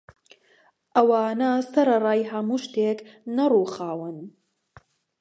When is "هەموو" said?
2.31-2.61